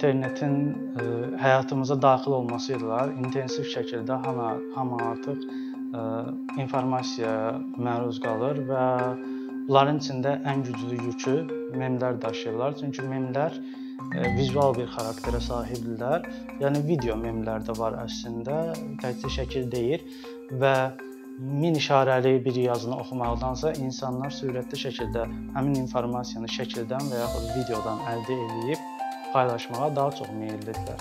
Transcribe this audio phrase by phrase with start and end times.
[0.00, 0.54] internetin
[0.96, 1.06] ə,
[1.40, 6.04] həyatımıza daxil olması ilə intensiv şəkildə hamı, hamı artıq ə,
[6.62, 8.86] informasiyaya məruz qalır və
[9.68, 11.34] bunların içində ən güclü yükü
[11.76, 12.78] memlər daşıyırlar.
[12.80, 16.24] Çünki memlər ə, vizual bir xarakterə sahibdirlər.
[16.64, 18.72] Yəni video memlər də var əslində,
[19.04, 20.06] təkcə şəkil deyil
[20.62, 20.74] və
[21.40, 28.40] min işarəli bir yazını oxumaqdansa insanlar sürətli şəkildə həmin informasiyanı şəkildən və yaxud videodan əldə
[28.48, 28.99] edib
[29.32, 31.00] paylaşmağa daha çox meyllidirlər.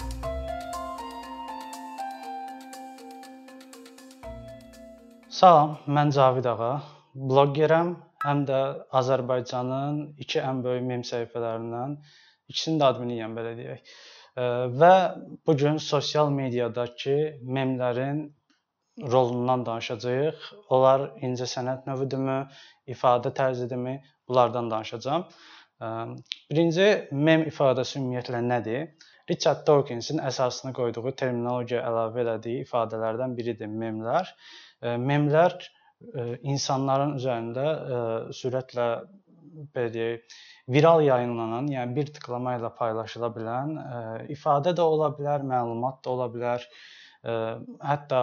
[5.39, 6.71] Salam, mən Cavid ağa.
[7.31, 7.93] Bloqerəm,
[8.25, 8.59] həm də
[8.99, 11.95] Azərbaycanın iki ən böyük mem səhifələrindən
[12.51, 13.93] ikisinin də adminiyəm belə deyək.
[14.81, 14.93] Və
[15.47, 17.15] bu gün sosial mediadakı
[17.57, 18.21] memlərin
[19.13, 20.49] rolundan danışacağıq.
[20.75, 22.39] Onlar incəsənət növüdürmü,
[22.95, 23.95] ifadə tərzidirmi?
[24.27, 25.25] Bunlardan danışacağam.
[25.79, 28.87] Birinci mem ifadəsi ümumiyyətlə nədir?
[29.29, 34.27] Richard Dawkinsin əsasını qoyduğu terminologiya əlavə elədiyi ifadələrdən biridir memlər.
[34.83, 35.55] Memlər
[36.43, 37.65] insanların üzərində
[38.35, 38.89] sürətlə
[39.75, 40.37] belə deyək,
[40.75, 43.75] viral yayımlanan, yəni bir tıklama ilə paylaşıla bilən
[44.35, 46.65] ifadə də ola bilər, məlumat da ola bilər.
[47.19, 48.19] Hətta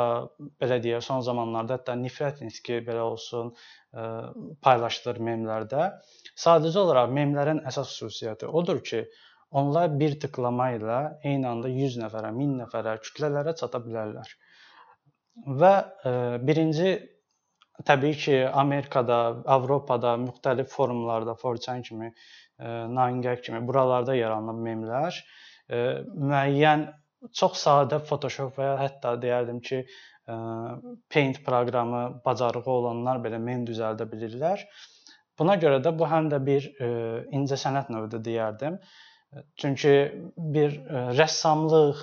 [0.62, 3.50] belə deyək, son zamanlarda hətta nifrət nitqi belə olsun,
[4.64, 5.90] paylaşılır memlərdə.
[6.32, 9.02] Sadəcə olaraq memlərin əsas xüsusiyyəti odur ki,
[9.56, 14.32] onlar bir tıklama ilə eyni anda 100 nəfərə, 1000 nəfərə, kütlələrə çata bilərlər.
[15.60, 15.74] Və
[16.48, 16.96] birinci
[17.84, 22.14] təbii ki, Amerikada, Avropada müxtəlif forumlarda, 4chan kimi,
[22.58, 25.20] 9gag kimi buralarda yaranan memlər
[25.68, 26.86] müəyyən
[27.32, 29.84] çox sadə Photoshop və ya hətta deyərdim ki,
[31.14, 34.64] Paint proqramı bacarığı olanlar belə mem düzəldə bilirlər.
[35.38, 36.66] Buna görə də bu həm də bir
[37.38, 38.80] incəsənət növüdür deyərdim.
[39.60, 39.92] Çünki
[40.56, 40.74] bir
[41.18, 42.02] rəssamlıq,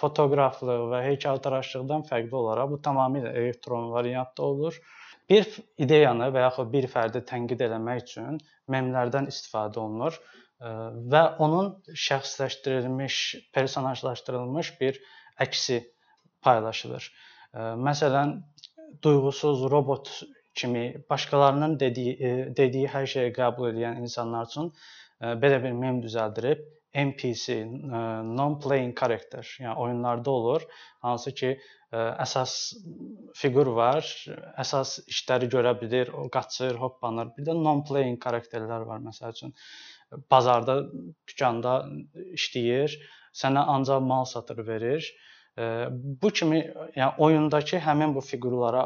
[0.00, 4.76] fotoqraflıq və heykəltaraşlıqdan fərqli olaraq bu tamamilə elektron variantda olur.
[5.30, 5.46] Bir
[5.78, 8.38] ideyanı və yaxud bir fərdi tənqid etmək üçün
[8.70, 10.18] memlərdən istifadə olunur
[10.62, 11.72] və onun
[12.06, 13.18] şəxsləşdirilmiş,
[13.54, 15.00] personajlaşdırılmış bir
[15.42, 15.80] əksi
[16.42, 17.08] paylaşılır.
[17.88, 18.36] Məsələn,
[19.02, 20.10] duyğusuz robot
[20.54, 24.70] kimi başqalarının dediyi dediyi hər şeyi qəbul edən insanlar üçün
[25.42, 26.62] belə bir mem düzəldirib
[26.94, 27.56] NPC,
[28.36, 30.66] non-playing character, yəni oyunlarda olur,
[31.04, 31.52] hansı ki
[31.92, 32.54] əsas
[33.36, 34.04] fiqur var,
[34.60, 37.32] əsas işləri görə bilir, o qaçır, hoppanır.
[37.36, 39.56] Bir də non-playing karakterlər var məsəl üçün.
[40.30, 40.78] Bazarda,
[41.28, 41.78] dükanda
[42.36, 42.98] işləyir,
[43.32, 45.08] sənə ancaq mal satır verir
[46.22, 46.62] Bu kimi,
[46.96, 48.82] yəni oyundakı həmin bu fiqurlara,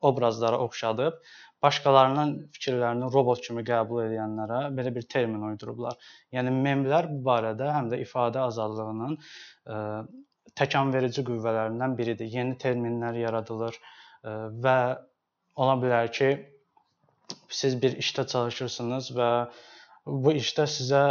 [0.00, 1.16] obrazlara oxşadıb
[1.64, 5.96] başqalarının fikirlərini robot kimi qəbul edənlərə belə bir termin uydurublar.
[6.36, 9.16] Yəni memlər bu barədə həm də ifadə azadlığının
[10.60, 12.28] təkanverici qüvvələrindən biridir.
[12.38, 13.80] Yeni terminlər yaradılır
[14.66, 14.76] və
[15.56, 16.30] ola bilər ki,
[17.60, 19.30] siz bir işdə çalışırsınız və
[20.06, 21.02] bu işdə sizə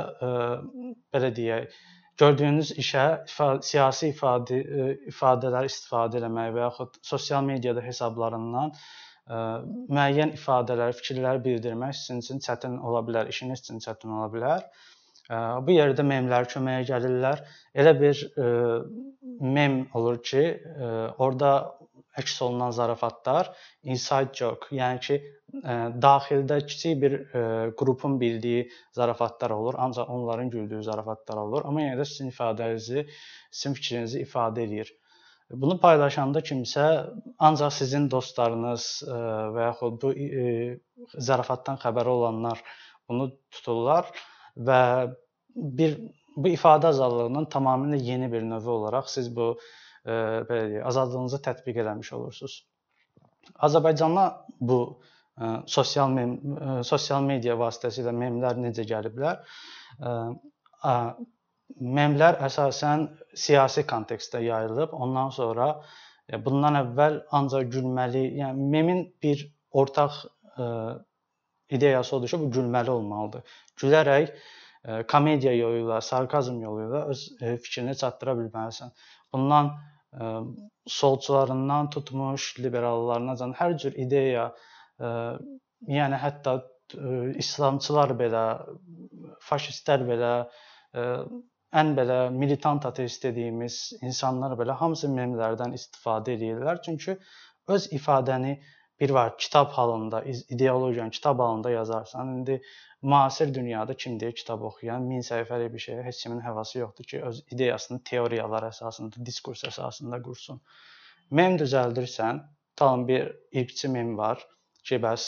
[1.14, 1.74] belə deyək,
[2.22, 8.78] gördüyünüz işə ifadə, siyasi ifadə e, ifadələr istifadə etmək və yaxud sosial mediada hesablarından ə,
[8.78, 14.68] e, müəyyən ifadələr, fikirlər bildirmək sizin üçün çətin ola bilər, işiniz üçün çətin ola bilər.
[15.66, 17.41] Bu yerdə memlər köməyə gəlirlər.
[17.74, 18.19] Elə bir
[19.41, 20.44] mem olur ki,
[21.18, 21.53] orada
[22.22, 23.50] əks olunan zarafatlar
[23.84, 25.18] inside joke, yəni ki,
[26.06, 27.16] daxildə kiçik bir
[27.80, 33.08] qrupun bildiyi zarafatlar olur, ancaq onların güldüyü zarafatlar olur, amma yenə də sizin ifadənizi,
[33.52, 34.94] sizin fikrinizi ifadə eləyir.
[35.52, 36.86] Bunu paylaşanda kimsə
[37.38, 39.18] ancaq sizin dostlarınız ə,
[39.56, 40.46] və yaxud bu ə,
[41.30, 42.64] zarafatdan xəbəri olanlar
[43.10, 44.10] bunu tuturlar
[44.56, 44.80] və
[45.56, 45.98] bir
[46.36, 49.54] bu ifadə azadlığının tamamilə yeni bir növü olaraq siz bu
[50.06, 52.56] belə deyək, azadlığınızı tətbiq eləmiş olursunuz.
[53.68, 54.26] Azərbaycana
[54.60, 54.80] bu
[55.68, 56.36] sosial mem
[56.88, 59.41] sosial media vasitəsilə memlər necə gəliblər?
[61.70, 64.94] Ə, memlər əsasən siyasi kontekstdə yayılıb.
[64.94, 65.82] Ondan sonra
[66.46, 70.22] bundan əvvəl ancaq gülməli, yəni memin bir ortaq
[70.58, 70.67] ə,
[71.70, 73.58] ideyası odur ki, bu gülməli olmalıdır.
[73.82, 78.96] Gülərək ə, komediya yolu ilə, sarkazm yolu ilə öz ə, fikrini çatdıra bilməlisən.
[79.34, 79.76] Bundan
[80.88, 84.46] solçularından tutmuş liberallarınacan hər cür ideya,
[85.91, 86.53] yəni hətta
[87.41, 88.44] islamçılar belə,
[89.44, 90.29] faşistlər belə,
[91.82, 96.82] ən belə militant ateist dediyimiz insanlar belə hamısı memlərdən istifadə edirlər.
[96.86, 97.18] Çünki
[97.76, 98.56] öz ifadəni
[99.00, 102.62] bir var kitab halında, ideologiyanı kitab halında yazarsan, indi
[103.02, 107.22] müasir dünyada kim deyir kitab oxuyan 1000 səhifəlik bir şeyə heç kimin həvası yoxdur ki,
[107.30, 110.62] öz ideyasını teoriyalar əsasında, diskurs əsasında qursun.
[111.30, 112.40] Mem düzəldirsən,
[112.76, 114.48] tam bir irqçi mem var
[114.84, 115.28] ki, bəs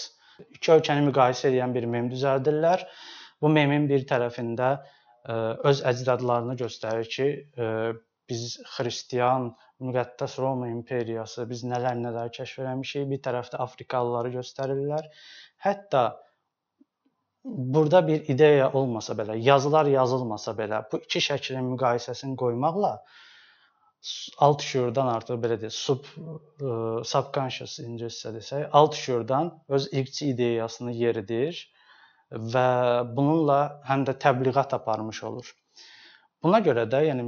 [0.55, 2.87] iki ölkəni müqayisə edən bir mem düzəldirlər.
[3.41, 4.77] Bu memin bir tərəfində
[5.27, 7.27] öz əcdadlarını göstərir ki,
[8.29, 8.45] biz
[8.75, 9.49] xristian
[9.83, 13.05] müqəddəs Roma imperiyası, biz nələr nələr kəşf eləmişik.
[13.11, 15.07] Bir tərəfdə Afrikalıları göstərirlər.
[15.67, 16.03] Hətta
[17.43, 22.97] burada bir ideya olmasa belə, yazılar yazılmasa belə, bu iki şəklin müqayisəsini qoymaqla
[24.47, 26.75] alt şuurdan artıq belə deyək, sub ə,
[27.11, 31.63] subconscious ingiliscə desək, alt şuurdan öz irqçi ideyasını yeridir
[32.31, 32.67] və
[33.15, 35.51] bununla həm də təbliğat aparmış olur.
[36.43, 37.25] Buna görə də, yəni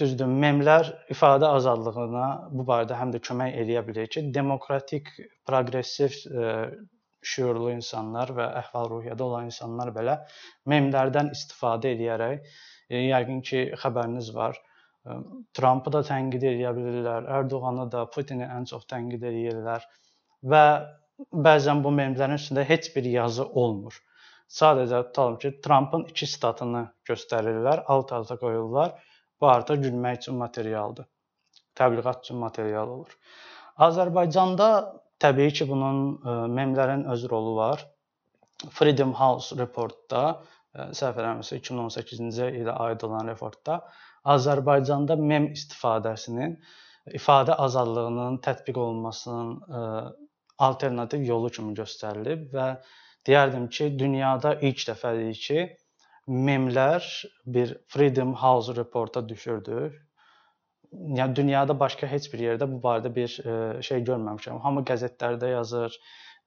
[0.00, 5.10] düzdür, memlər ifadə azadlığına bu barədə həm də kömək eləyə bilər ki, demokratik,
[5.48, 6.52] proqressiv e,
[7.26, 10.18] şüurlu insanlar və əhval-ruhiyyədə olan insanlar belə
[10.72, 12.46] memlərdən istifadə edərək,
[12.90, 14.58] e, yəqin ki, xəbəriniz var,
[15.06, 15.18] e,
[15.58, 19.86] Trampı da tənqid edə bilirlər, Ərdoğanı da, Putini ən çox tənqid edirlər
[20.52, 20.64] və
[21.46, 23.98] bəzən bu memlərin üstündə heç bir yazı olmur.
[24.56, 28.92] Sadəcə tutalım ki, Trampın iki statını göstərirlər, alt-alta qoyurlar.
[29.40, 31.06] Bu artıq gülmək üçün materialdır.
[31.76, 33.16] Təbliğat üçün material olur.
[33.88, 34.68] Azərbaycanda
[35.20, 37.86] təbii ki, bunun e, memlərin öz rolu var.
[38.70, 40.22] Freedom House reportda,
[40.74, 43.80] e, səhv eləmirəmsə 2018-ci ilə aid olan reportda
[44.36, 46.56] Azərbaycanda mem istifadəsinin
[47.18, 49.82] ifadə azadlığının tətbiq olunmasının e,
[50.58, 52.68] alternativ yolu kimi göstərilib və
[53.28, 55.64] deyərdim ki, dünyada ilk dəfədir ki,
[56.48, 57.06] memlər
[57.56, 59.90] bir Freedom House reporta düşürdü.
[61.18, 63.56] Yəni dünyada başqa heç bir yerdə bu barədə bir e,
[63.88, 64.60] şey görməmişəm.
[64.64, 65.98] Hamı qəzetlərdə yazır,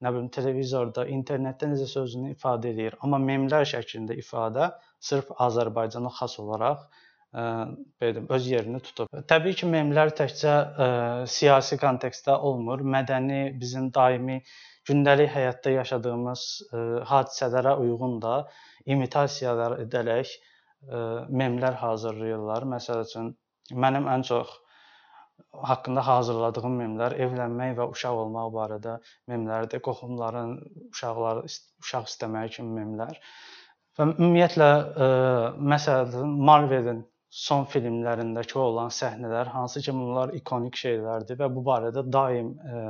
[0.02, 4.72] nə bilim televizorda, internetdə necə sözünü ifadə eləyir, amma memlər şəklində ifadə
[5.10, 6.88] sırf Azərbaycana xas olaraq
[7.32, 9.10] belə öz yerini tutub.
[9.30, 10.88] Təbii ki, memlər təkcə ə,
[11.30, 14.40] siyasi kontekstdə olmur, mədəni, bizim daimi
[14.88, 16.80] gündəlik həyatda yaşadığımız ə,
[17.10, 18.40] hadisələrə uyğun da
[18.90, 22.66] imitasiyalar edərək ə, memlər hazırlayırlar.
[22.74, 23.30] Məsəl üçün
[23.70, 24.50] mənim ən çox
[25.70, 28.96] haqqında hazırladığım memlər evlənmək və uşaq olmaq barədə
[29.30, 29.82] memlərdir.
[29.86, 30.58] Qohumların
[30.90, 33.22] uşaqları uşaq istəməyi kimi memlər.
[33.98, 34.68] Və ümumiyyətlə
[35.06, 35.08] ə,
[35.74, 42.54] məsələn Marvelin son filmlərindəki olan səhnələr hansı ki bunlar ikonik şeylərdir və bu barədə daim
[42.58, 42.84] ə,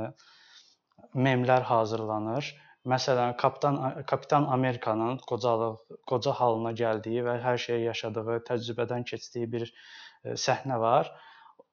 [1.13, 2.49] memlər hazırlanır.
[2.91, 3.77] Məsələn, Kapitan
[4.09, 10.79] Kapitan Amerikanın qocalıq, qoca halına gəldiyi və hər şeyi yaşadığı, təcrübədən keçdiyi bir e, səhnə
[10.81, 11.11] var.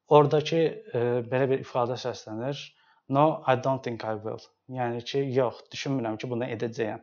[0.08, 1.00] Oradakı e,
[1.32, 2.60] belə bir ifadə səslənir.
[3.08, 4.44] No, I don't think I will.
[4.68, 7.00] Yəni ki, yox, düşünmürəm ki, bunu edəcəyəm.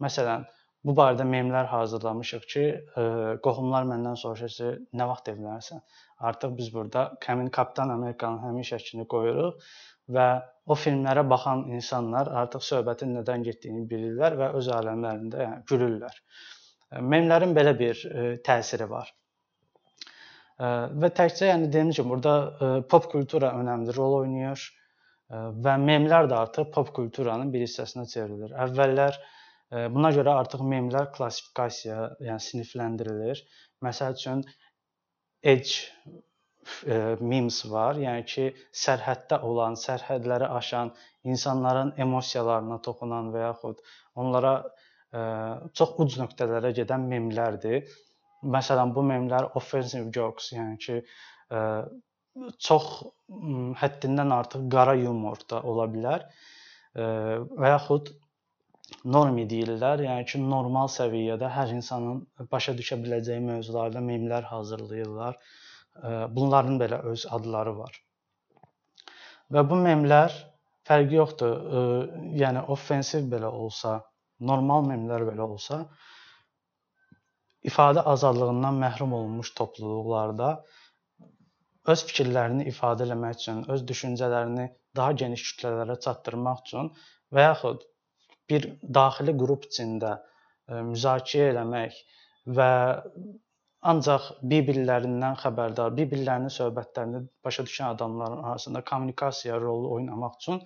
[0.00, 0.48] Məsələn,
[0.86, 2.62] bu barədə memlər hazırlamışıq ki,
[3.02, 3.04] e,
[3.46, 5.82] qohumlar məndən soruşur ki, nə vaxt evlənərsən?
[6.30, 9.62] Artıq biz burada həmin Kapitan Amerikanın həmin şəklini qoyuruq
[10.16, 10.26] və
[10.66, 16.18] o filmlərə baxan insanlar artıq söhbətin nədən getdiyini bilirlər və öz aləmlərində yəni gülürlər.
[17.14, 19.12] Memlərin belə bir e, təsiri var.
[20.58, 20.68] E,
[21.02, 24.70] və təkcə yəni dediyim kimi burada e, pop kultura önəmli rol oynayır
[25.64, 28.50] və memlər də artıq pop kulturanın bir hissəsinə çevrilir.
[28.66, 29.16] Əvvəllər
[29.94, 33.44] buna görə artıq memlər klassifikasiya, yəni sinifləndirilir.
[33.84, 34.44] Məsəl üçün
[35.54, 36.12] edge
[36.86, 36.96] E,
[37.30, 37.98] memes var.
[38.02, 38.44] Yəni ki,
[38.82, 40.92] sərhəddə olan, sərhədləri aşan,
[41.32, 43.82] insanların emosiyalarına toxunan və yaxud
[44.22, 45.24] onlara e,
[45.80, 47.90] çox uc nöqtələrə gedən memlərdir.
[48.56, 51.00] Məsələn, bu memlər offensive jokes, yəni ki,
[51.58, 51.64] e,
[52.68, 52.88] çox
[53.82, 56.22] həddindən artıq qara yumor da ola bilər.
[56.94, 58.08] Və yaxud
[59.16, 60.04] normi deyirlər.
[60.06, 62.22] Yəni ki, normal səviyyədə hər insanın
[62.52, 65.38] başa düşə biləcəyi mövzularda memlər hazırlayırlar.
[66.36, 67.98] Bunların belə öz adları var.
[69.52, 70.34] Və bu memlər
[70.88, 71.58] fərqi yoxdur.
[72.42, 73.98] Yəni offensiv belə olsa,
[74.40, 75.82] normal memlər belə olsa,
[77.62, 80.52] ifadə azadlığından məhrum olunmuş topluluqlarda
[81.92, 84.66] öz fikirlərini ifadə etmək üçün, öz düşüncələrini
[84.98, 86.90] daha geniş kütlələrə çatdırmaq üçün
[87.34, 87.86] və yaxud
[88.50, 88.68] bir
[88.98, 90.16] daxili qrup içində
[90.92, 91.98] müzakirə eləmək
[92.58, 92.72] və
[93.90, 100.60] Ancaq bir-birlərindən xəbərdar, bir-birlərinin söhbətlərini başa düşən adamların arasında kommunikasiya rolu oynamaq üçün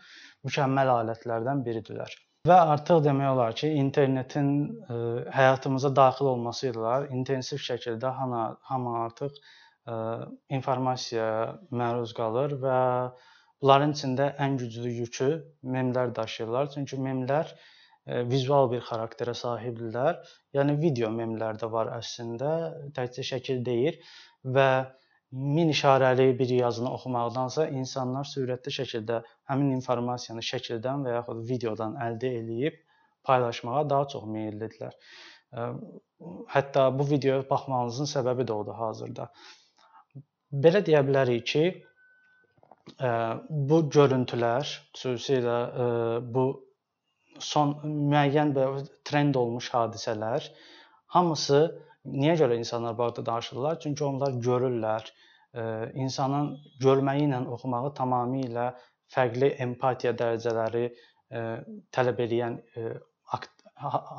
[0.45, 2.13] mükəmməl alətlərdən biridirlər.
[2.51, 4.99] Və artıq demək olar ki, internetin ə, e,
[5.39, 9.41] həyatımıza daxil olması ilə intensiv şəkildə hamı, hamı artıq ə,
[9.95, 9.97] e,
[10.59, 11.49] informasiyaya
[11.81, 12.79] məruz qalır və
[13.63, 15.31] Bunların içində ən güclü yükü
[15.77, 16.71] memlər daşıyırlar.
[16.75, 20.21] Çünki memlər e, vizual bir xarakterə sahibdirlər.
[20.59, 22.53] Yəni video memlər də var əslində,
[22.99, 24.01] təkcə şəkil deyil
[24.59, 24.69] və
[25.33, 32.31] min işarəli bir yazını oxumaqdansa insanlar sürətli şəkildə həmin informasiyanı şəkildən və yaxud videodan əldə
[32.43, 32.79] eləyib
[33.27, 34.95] paylaşmağa daha çox meyllidirlər.
[36.55, 39.29] Hətta bu videoya baxmağınızın səbəbi də odur hazırda.
[40.67, 41.65] Belə deyə bilərik ki,
[43.71, 45.57] bu görüntülər, xüsusilə
[46.35, 46.45] bu
[47.39, 50.47] son müəyyən bir trend olmuş hadisələr
[51.17, 51.61] hamısı
[52.07, 53.81] niyə görə insanlar barədə danışırlar?
[53.81, 55.11] Çünki onlar görürlər.
[55.95, 56.53] İnsanın
[56.83, 58.71] görməyi ilə oxumağı tamamilə
[59.13, 60.87] fərqli empatiya dərəcələri
[61.97, 62.61] tələb edən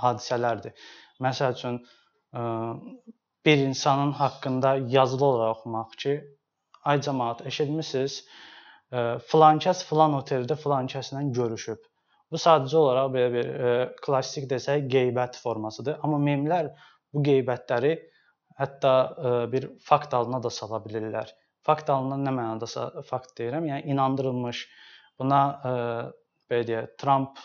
[0.04, 0.74] hadisələrdir.
[1.24, 1.80] Məsəl üçün
[3.46, 6.18] bir insanın haqqında yazılı olaraq oxumaq ki,
[6.84, 8.24] ay cəmaət eşitmisiniz?
[8.92, 11.80] Filan kəs filan oteldə filan kəslə görüşüb.
[12.32, 13.50] Bu sadəcə olaraq belə bir
[14.04, 16.00] klassik desək qeybət formasıdır.
[16.04, 16.72] Amma memlər
[17.14, 17.94] bu qeybətləri
[18.60, 18.94] hətta
[19.52, 21.32] bir fakt halına da sala bilirlər.
[21.68, 23.68] Fakt halına nə mənada fakt deyirəm?
[23.72, 24.64] Yəni inandırılmış
[25.20, 25.42] buna
[26.52, 27.40] belə deyək, Trump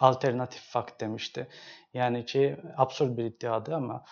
[0.00, 1.46] alternativ fakt demişdi.
[1.94, 4.02] Yəni ki, absurd bir iddiadır, amma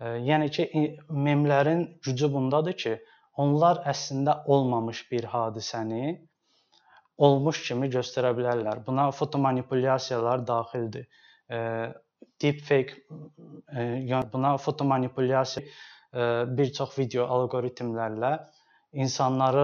[0.00, 0.68] e, yəni ki,
[1.10, 2.94] memlərin gücü bundadır ki,
[3.40, 6.18] onlar əslində olmamış bir hadisəni
[7.22, 8.82] olmuş kimi göstərə bilərlər.
[8.86, 11.06] Buna foto manipulyasiyalar daxildir.
[11.50, 11.58] E,
[12.42, 12.98] deepfake
[13.72, 15.66] e, buna foto manipulyasiya
[16.12, 18.34] bir çox video alqoritmlərlə
[18.92, 19.62] insanları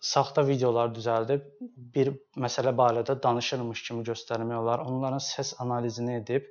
[0.00, 1.44] saxta videolar düzəldib
[1.94, 4.84] bir məsələ barədə danışırmış kimi göstərmək olar.
[4.86, 6.46] Onların səs analizini edib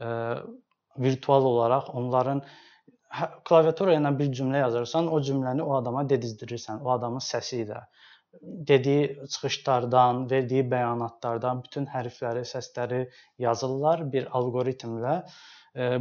[0.00, 0.40] ə,
[0.98, 2.69] virtual olaraq onların hə,
[3.48, 7.84] klaviatura ilə bir cümlə yazırsan, o cümləni o adama dedizdirirsən, o adamın səsi ilə
[8.42, 13.00] dediyi çıxışlardan, verdiyi bəyanatlardan bütün hərfləri, səsləri
[13.42, 15.14] yazırlar bir alqoritmlə.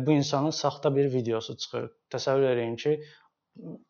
[0.05, 1.89] Bu insanın saxta bir videosu çıxır.
[2.13, 2.99] Təsəvvür eləyin ki,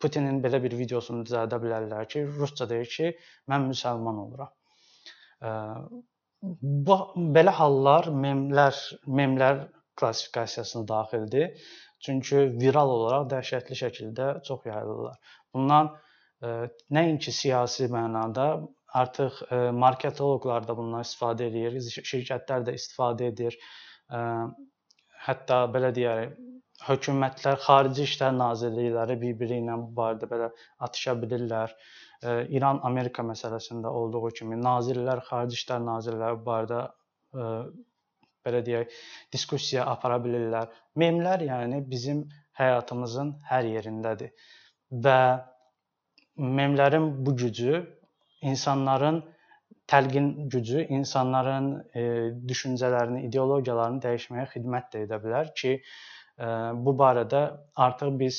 [0.01, 3.11] Putinin belə bir videosunu düzəldə bilərlər ki, rusca deyir ki,
[3.51, 4.53] mən müsəlman oluram.
[6.87, 6.97] Bu
[7.35, 8.79] belə hallar memlər,
[9.19, 9.61] memlər
[9.99, 11.69] klassifikasiyasına daxildir.
[12.05, 15.17] Çünki viral olaraq dəhşətli şəkildə çox yayılırlar.
[15.53, 15.91] Bundan
[16.95, 18.45] nəinki siyasi mənada,
[18.95, 19.41] artıq
[19.75, 21.79] marketoloqlar da bundan istifadə edir,
[22.11, 23.57] şirkətlər də istifadə edir.
[25.27, 26.37] Hətta belə deyək,
[26.87, 30.47] hökumətlər, xarici işlər nazirlikləri bir-biri ilə bu barədə belə
[30.87, 31.75] atışa bilirlər.
[32.55, 36.81] İran Amerika məsələsində olduğu kimi nazirlər, xarici işlər nazirləri bu barədə
[38.45, 38.99] belə deyək,
[39.33, 40.69] diskussiya apara bilirlər.
[40.99, 42.25] Memlər yəni bizim
[42.59, 44.31] həyatımızın hər yerindədir.
[44.91, 45.19] Və
[46.59, 47.83] memlərin bu gücü
[48.41, 49.23] insanların
[49.89, 51.67] təlqin gücü insanların
[51.97, 52.01] e,
[52.47, 55.79] düşüncələrini, ideologiyalarını dəyişməyə xidmət də edə bilər ki,
[56.85, 57.41] Bu barədə
[57.75, 58.37] artıq biz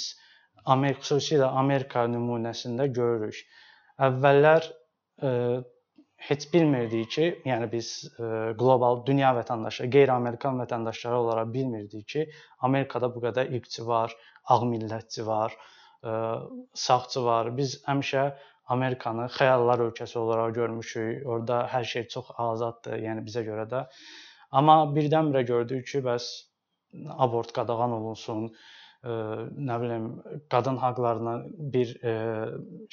[0.74, 3.40] Amerika, xüsusilə Amerika nümunəsində görürük.
[4.06, 4.68] Əvvəllər
[6.28, 7.88] heç bilmirdik ki, yəni biz
[8.60, 12.26] qlobal dünya vətəndaşı, qeyri-Amerikan vətəndaşları olaraq bilmirdik ki,
[12.68, 15.56] Amerikada bu qədər irqçi var, ağ millətçi var,
[16.74, 17.50] sağçı var.
[17.56, 18.24] Biz həmişə
[18.70, 21.26] Amerikanı xəyallar ölkəsi olaraq görmüşük.
[21.26, 23.86] Orda hər şey çox azaddır, yəni bizə görə də.
[24.52, 26.28] Amma birdən-birə gördük ki, bəs
[27.16, 28.48] abort qadağan olunsun,
[29.04, 29.16] ə,
[29.68, 30.06] nə bilim,
[30.52, 31.34] qadın haqqlarına
[31.74, 32.14] bir ə,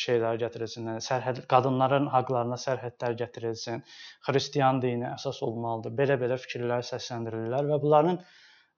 [0.05, 3.83] şeylər gətirilsin, sərhəd qadınların haqqlarına sərhədlər gətirilsin,
[4.27, 5.95] xristian dini əsas olmalıdır.
[5.99, 8.19] Belə-belə fikirlər səsləndirilirlər və bunların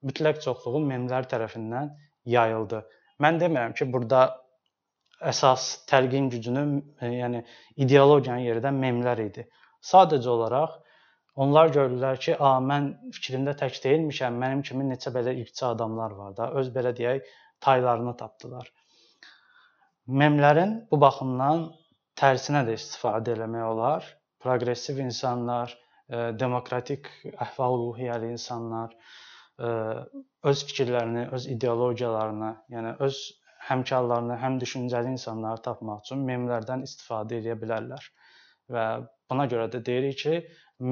[0.09, 1.93] mütləq çoxluğu memlər tərəfindən
[2.29, 2.83] yayıldı.
[3.24, 4.27] Mən demirəm ki, burada
[5.19, 6.62] əsas təlqin gücünü,
[7.03, 7.43] yəni
[7.83, 9.43] ideologiyanın yeri də memlər idi.
[9.83, 10.77] Sadəcə olaraq
[11.39, 16.34] Onlar gördülər ki, a mən fikrimdə tək deyilmişəm, mənim kimi neçə belə irqçi adamlar var
[16.39, 17.27] da, öz belə deyək,
[17.63, 18.72] taylarını tapdılar.
[20.22, 21.67] Memlərin bu baxımdan
[22.19, 24.08] tərsinə də istifadə eləmək olar.
[24.43, 25.75] Proqressiv insanlar,
[26.10, 27.08] e, demokratik
[27.46, 29.69] əhval-ruhiyyəli insanlar e,
[30.51, 33.22] öz fikirlərini, öz ideologiyalarını, yəni öz
[33.69, 38.12] həmkarlarını, həm düşüncəli insanları tapmaq üçün memlərdən istifadə edə bilərlər.
[38.75, 38.86] Və
[39.31, 40.38] buna görə də deyirik ki,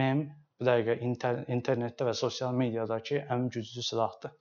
[0.01, 0.25] mem
[0.59, 4.35] bu dəqiqə inter internetdə və sosial mediadakı ən güclü silahdır.